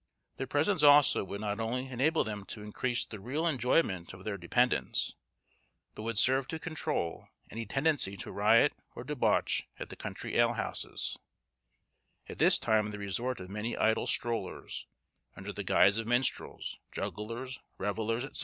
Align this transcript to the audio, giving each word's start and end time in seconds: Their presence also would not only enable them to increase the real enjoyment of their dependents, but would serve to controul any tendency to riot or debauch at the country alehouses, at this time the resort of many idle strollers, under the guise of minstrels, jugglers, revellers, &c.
Their 0.37 0.47
presence 0.47 0.81
also 0.81 1.23
would 1.25 1.41
not 1.41 1.59
only 1.59 1.85
enable 1.85 2.23
them 2.23 2.43
to 2.45 2.63
increase 2.63 3.05
the 3.05 3.19
real 3.19 3.45
enjoyment 3.45 4.13
of 4.13 4.23
their 4.23 4.35
dependents, 4.35 5.13
but 5.93 6.01
would 6.01 6.17
serve 6.17 6.47
to 6.47 6.57
controul 6.57 7.27
any 7.51 7.67
tendency 7.67 8.17
to 8.17 8.31
riot 8.31 8.73
or 8.95 9.03
debauch 9.03 9.67
at 9.77 9.89
the 9.89 9.95
country 9.95 10.39
alehouses, 10.39 11.19
at 12.27 12.39
this 12.39 12.57
time 12.57 12.87
the 12.89 12.97
resort 12.97 13.39
of 13.39 13.51
many 13.51 13.77
idle 13.77 14.07
strollers, 14.07 14.87
under 15.37 15.53
the 15.53 15.61
guise 15.63 15.99
of 15.99 16.07
minstrels, 16.07 16.79
jugglers, 16.91 17.59
revellers, 17.77 18.25
&c. 18.35 18.39